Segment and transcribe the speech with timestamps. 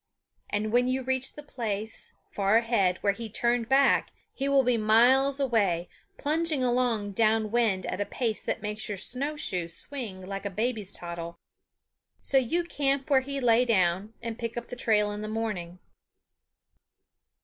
[0.49, 4.75] And when you reach the place, far ahead, where he turned back he will be
[4.75, 10.43] miles away, plunging along down wind at a pace that makes your snowshoe swing like
[10.43, 11.37] a baby's toddle.
[12.23, 15.77] So you camp where he lay down, and pick up the trail in the morning.